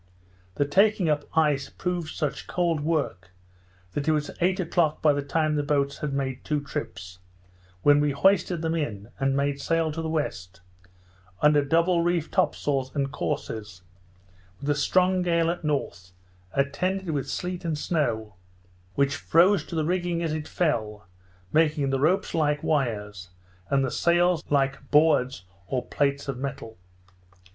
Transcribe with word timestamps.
The 0.55 0.65
taking 0.65 1.09
up 1.09 1.25
ice 1.37 1.69
proved 1.69 2.09
such 2.15 2.47
cold 2.47 2.79
work, 2.79 3.29
that 3.93 4.07
it 4.07 4.11
was 4.11 4.31
eight 4.41 4.59
o'clock 4.59 4.99
by 4.99 5.13
the 5.13 5.21
time 5.21 5.53
the 5.53 5.61
boats 5.61 5.99
had 5.99 6.11
made 6.11 6.43
two 6.43 6.59
trips, 6.59 7.19
when 7.83 7.99
we 7.99 8.09
hoisted 8.09 8.63
them 8.63 8.73
in, 8.73 9.09
and 9.19 9.37
made 9.37 9.61
sail 9.61 9.91
to 9.91 10.01
the 10.01 10.09
west, 10.09 10.61
under 11.43 11.63
double 11.63 12.01
reefed 12.01 12.31
top 12.31 12.55
sails 12.55 12.91
and 12.95 13.11
courses, 13.11 13.83
with 14.59 14.71
a 14.71 14.73
strong 14.73 15.21
gale 15.21 15.51
at 15.51 15.63
north, 15.63 16.13
attended 16.53 17.11
with 17.11 17.29
snow 17.29 17.59
and 17.63 17.77
sleet, 17.77 18.31
which 18.95 19.15
froze 19.15 19.63
to 19.65 19.75
the 19.75 19.85
rigging 19.85 20.23
as 20.23 20.33
it 20.33 20.47
fell, 20.47 21.05
making 21.53 21.91
the 21.91 21.99
ropes 21.99 22.33
like 22.33 22.63
wires, 22.63 23.29
and 23.69 23.85
the 23.85 23.91
sails 23.91 24.43
like 24.49 24.89
boards 24.89 25.43
or 25.67 25.85
plates 25.85 26.27
of 26.27 26.39
metal. 26.39 26.79